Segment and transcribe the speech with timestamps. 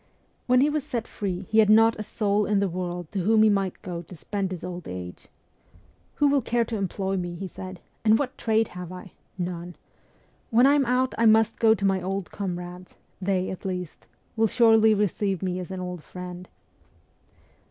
[0.47, 3.43] When he was set free he had not a soul in the world to whom
[3.43, 5.27] he might go to spend his old age.'
[6.15, 9.11] Who will care to employ me?' he said.' And what trade have I?
[9.37, 9.75] None!
[10.49, 14.47] When I am out I must go to my old comrades; they, at least, will
[14.47, 16.49] surely receive me as an old friend.'